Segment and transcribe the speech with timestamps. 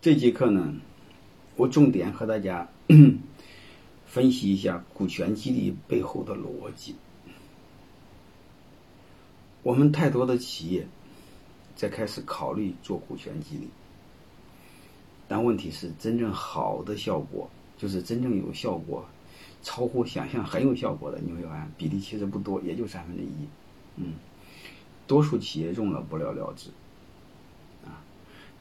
[0.00, 0.72] 这节课呢，
[1.56, 2.68] 我重点和大家
[4.06, 6.94] 分析一下股权激励背后的逻辑。
[9.64, 10.86] 我们太多的企业
[11.74, 13.66] 在开始考虑做股权激励，
[15.26, 19.04] 但问题是，真正好的效果，就是真正有效果、
[19.64, 23.48] 超乎想象很有效果的，你会发现比例其实不多，也就三分之一。
[23.96, 24.14] 嗯，
[25.08, 26.70] 多数企业用了不了了之。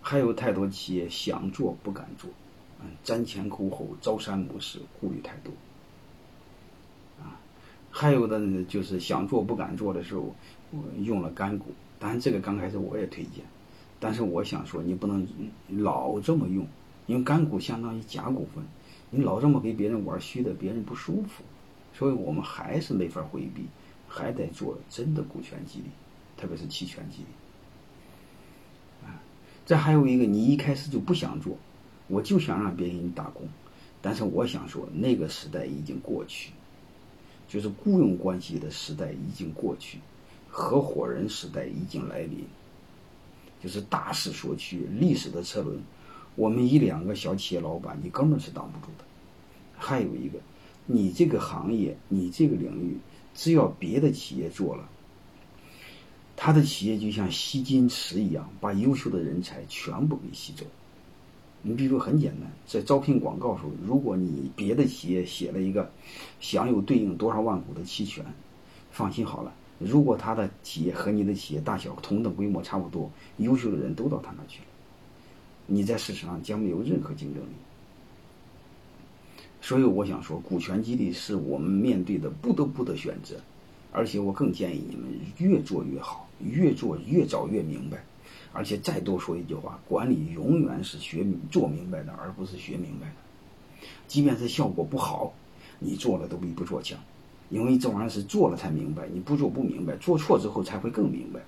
[0.10, 2.30] 还有太多企业想做不敢做，
[2.80, 5.52] 嗯，瞻前顾后、朝三暮四，顾虑太多，
[7.20, 7.36] 啊，
[7.92, 10.34] 还有的呢，就是想做不敢做的时候，
[10.72, 11.74] 我用了干股。
[12.00, 13.44] 当然，这个刚开始我也推荐，
[14.00, 15.28] 但是我想说，你不能
[15.68, 16.66] 老这么用，
[17.08, 18.64] 因为干股相当于假股份，
[19.10, 21.44] 你老这么给别人玩虚的，别人不舒服，
[21.94, 23.66] 所以我们还是没法回避，
[24.08, 25.90] 还得做真的股权激励，
[26.38, 29.06] 特别是期权激励。
[29.06, 29.20] 啊
[29.68, 31.58] 这还有一个，你一开始就不想做，
[32.08, 33.46] 我就想让别人给你打工，
[34.02, 36.54] 但是我想说，那个时代已经过去，
[37.50, 40.00] 就是雇佣关系的时代已经过去，
[40.48, 42.46] 合伙人时代已经来临，
[43.62, 45.78] 就是大势所趋，历史的车轮，
[46.38, 49.04] 我们一两个小企业老板，你根本是挡不住的。
[49.78, 50.40] 还有一个，
[50.86, 52.98] 你这个行业，你这个领域，
[53.36, 54.88] 只要别的企业做了。
[56.40, 60.64] 他的企业就像吸金池一样，把优秀的人才全部给吸走。
[61.64, 65.92] 你比如说很简单，在招聘广告时候，如果你别的企业写了一个
[66.40, 68.24] 享有对应多少万股的期权，
[68.92, 74.68] 放心好了，如果他的企业和你的企业大小同等规模差不多，优秀的人都到他那去了，
[75.66, 77.56] 你在市场上将没有任何竞争力。
[79.60, 83.36] 所以我想说，股权激励是我们面对的不得不的选择。
[83.94, 88.04] 而且我更建议你们越做越好，越做越早越明白。
[88.54, 93.88] 而且再多说一句话，管理永远是学做明白的，而不是学明白的。
[94.08, 95.34] 即便是效果不好，
[95.78, 96.98] 你做了都比不做强，
[97.50, 101.42] 因为这玩意儿是做了才明白，你不做不明白，做错之后才会更明白。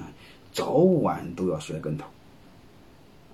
[0.00, 0.10] 啊，
[0.52, 2.06] 早晚都要摔跟头。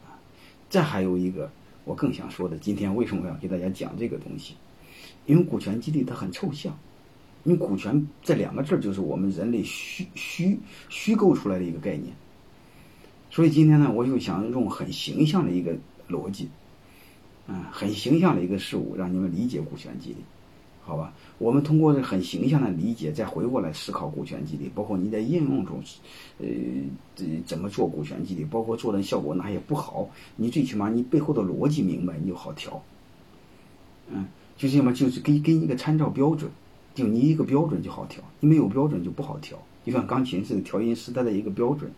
[0.05, 0.21] 啊，
[0.69, 1.51] 再还有一个
[1.85, 4.57] 我更想说的，今天为什么要给大家讲这个东西？
[5.25, 6.77] 因为股权激励它很抽象。
[7.45, 12.13] 因为股权这两个字就是我们人类虚虚虚构出来的一个概念，
[13.31, 15.77] 所以今天呢，我就想用很形象的一个
[16.09, 16.49] 逻辑，
[17.47, 20.17] 嗯，很形象的一个事物，让你们理解股权激励，
[20.83, 21.13] 好吧？
[21.37, 25.83] 我们通过很形象的理解，再回过来思考股权激励，包括你在应用中，
[26.39, 26.47] 呃，
[27.45, 32.83] 怎么做股权激励，包括做的效果哪些不好，你最起码你背后的逻辑明白，你就好调。
[34.09, 34.27] 嗯，
[34.57, 36.51] 就这么就是给给你一个参照标准。
[36.95, 39.59] 就你一个标准就好调，你没有标准就不好调。
[39.85, 41.91] 就像钢琴似的，调音师他的一个标准，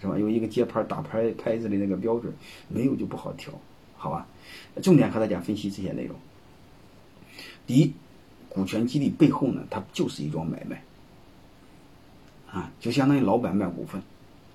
[0.00, 0.18] 是吧？
[0.18, 2.32] 有一个节拍打拍拍子的那个标准，
[2.68, 3.52] 没有就不好调，
[3.96, 4.26] 好吧？
[4.82, 6.16] 重点和大家分析这些内容。
[7.64, 7.92] 第一，
[8.48, 10.82] 股权激励背后呢，它就是一桩买卖，
[12.50, 14.00] 啊，就相当于老板卖股份，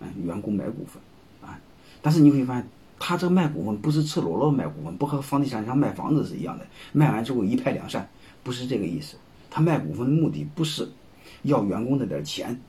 [0.02, 1.02] 啊，员工买股份，
[1.48, 1.58] 啊，
[2.02, 2.68] 但是你会发现，
[3.00, 8.10] 他这个卖股份不是赤裸裸卖股份，不和房地产商卖房子是一样的，卖完之后一拍两散，
[8.44, 9.16] 不是这个意思。
[9.56, 10.90] 他卖股份的目的不是
[11.44, 12.60] 要员工那点钱，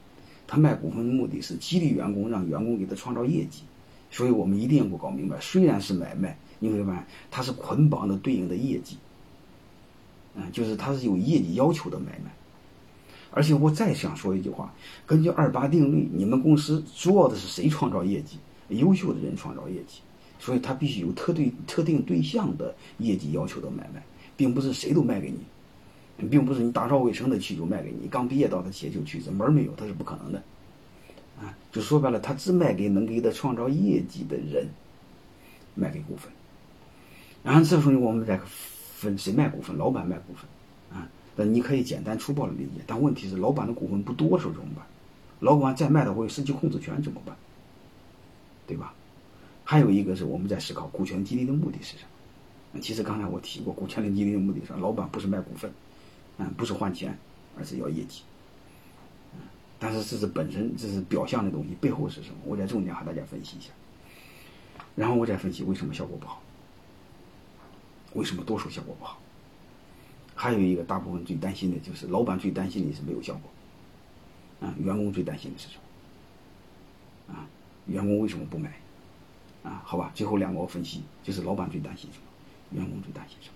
[0.46, 3.62] 他卖股份的目的是激励员工，让员工给他创造业绩。
[4.10, 8.98] 所以我们一定要搞明白，虽然是买卖，你会发现它是捆绑的对应的业绩，
[10.34, 12.30] 嗯，就是它是有业绩要求的买卖。
[13.30, 14.70] 而且我再想说一句话，
[15.06, 18.36] 根据二八定律，你们公司主要的是谁创造业绩？
[18.68, 20.00] 优秀的人创造业绩，
[20.38, 24.04] 所以他必须有特对特定对象的业绩要求的买卖，
[24.36, 25.38] 并不是谁都卖给你。
[26.30, 30.42] 并不是你打扫卫生的去就卖给你，刚毕业到的企业就去，这门儿没有，他是不可能的，
[31.40, 34.68] 啊，就说白了，他只卖给能给他创造业绩的人，
[35.74, 36.30] 卖给股份。
[37.42, 38.40] 然后这时候我们再
[38.94, 44.86] 分谁卖股份，老板卖股份，啊，那你可以简单粗暴的理解，但问题是老板的股份不多时候怎么办？
[45.40, 47.36] 老板再卖的会失去控制权怎么办？
[48.66, 48.94] 对吧？
[49.64, 52.04] 还有一个是我们在思考股权激励的目的是什
[52.72, 52.80] 么？
[52.80, 55.70] 其实刚才我提过，股权的激励的目的是老板不是卖股份。
[56.38, 57.16] 嗯，不是换钱，
[57.56, 58.22] 而是要业绩。
[59.78, 62.36] 但是这是本身，这是表象的东西，背后是什么？
[62.44, 63.70] 我再重点和大家分析一下。
[64.96, 66.40] 然后我再分析为什么效果不好，
[68.14, 69.20] 为什么多数效果不好。
[70.34, 74.68] 还有一个大部分最担心的就是，老板最担心的是没有效果。
[74.68, 75.74] 啊，员工最担心的是什
[77.28, 77.34] 么？
[77.34, 77.46] 啊，
[77.86, 78.72] 员工为什么不买？
[79.62, 83.54] 啊，好吧，最后两个我分析，就是老板最担心什么，员工最担心什么。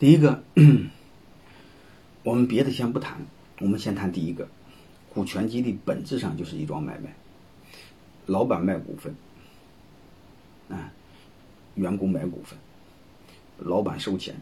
[0.00, 0.42] 第一个，
[2.22, 3.18] 我们别的先不谈，
[3.58, 4.48] 我们先谈第一个，
[5.12, 7.14] 股权激励本质上就是一桩买卖，
[8.24, 9.14] 老板卖股份，
[10.70, 10.90] 啊，
[11.74, 12.58] 员工买股份，
[13.58, 14.34] 老板收钱，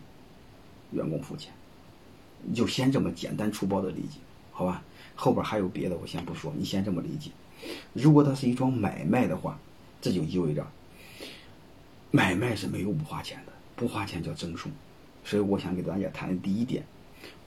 [0.93, 1.53] 员工付钱，
[2.45, 4.21] 你就先这么简单粗暴的理解，
[4.53, 4.85] 好吧？
[5.17, 7.33] 后边还有别的，我先不说，你先这么理解。
[7.93, 9.59] 如果它是一桩买卖的话，
[10.01, 10.65] 这就意味着
[12.13, 14.71] 买卖是没有不花钱的，不花钱叫赠送。
[15.29, 16.83] 所以我想给大家谈的第一点，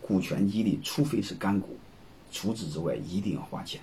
[0.03, 1.75] 股权激励，除非是干股，
[2.31, 3.81] 除此之外一定要花钱。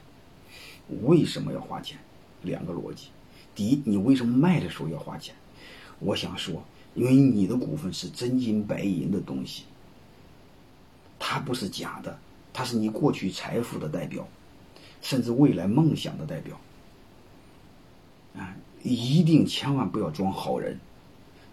[1.03, 1.99] 为什么要花钱？
[2.43, 3.09] 两个逻辑：
[3.56, 5.35] 第一，你为什么卖的时候要花钱？
[5.99, 6.62] 我想说，
[6.95, 9.65] 因为你的股份是真金白银的东西，
[11.19, 12.17] 它不是假的，
[12.53, 14.29] 它是你过去财富的代表，
[15.03, 16.56] 甚至未来梦想的代表。
[18.37, 18.55] 啊，
[18.85, 20.79] 一定千万不要装好人。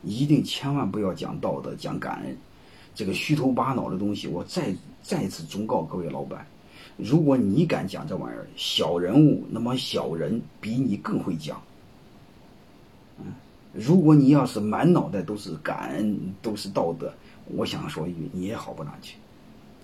[0.04, 2.38] 一定千万不要讲道德、讲感恩，
[2.94, 4.28] 这个虚头巴脑的东西。
[4.28, 6.46] 我再再次忠告各位老板：
[6.98, 11.62] 如果你敢讲这玩意儿，小人物，那么小人比你更会讲。
[13.20, 13.34] 嗯，
[13.74, 17.14] 如果你要是满脑袋都是感恩、都是道德，
[17.48, 19.16] 我想说一句，你也好不哪去。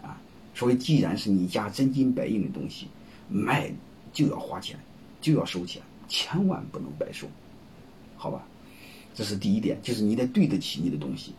[0.02, 0.20] 啊，
[0.54, 2.88] 所以既然是你家真金白银的东西，
[3.30, 3.72] 卖
[4.14, 4.78] 就要花钱，
[5.20, 7.26] 就要收钱，千万不能白收，
[8.18, 8.44] 好吧？
[9.14, 11.34] 这是第一点，就是你得对得起你的东西。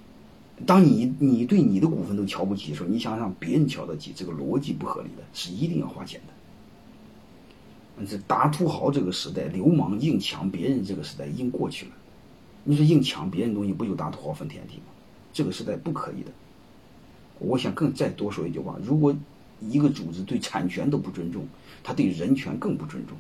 [0.67, 8.05] 当你你对你的股份都瞧不起的时候，你想让别人瞧得起，这个逻辑不合理的，是一定要花钱的。
[8.07, 11.93] 这大土豪这个时代，流氓硬抢别人这个时代已经过去了。
[12.65, 14.85] 你说硬抢别人东西，不就大土豪分田地吗？
[15.33, 16.31] 这个时代不可以的。
[17.39, 19.17] 我想更再多说一句话：如果
[19.61, 21.47] 一个组织对产权都不尊重，
[21.83, 23.17] 他对人权更不尊重。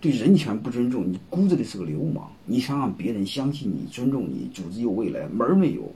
[0.00, 2.30] 对人权不尊重，你估着的是个流氓。
[2.44, 5.92] 你想让别人相信你、尊重你，组织有未来，门儿没有。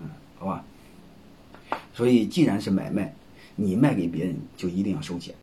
[0.00, 0.64] 嗯，好吧。
[1.94, 3.14] 所以，既然是买卖，
[3.54, 5.32] 你卖给别人就一定要收钱。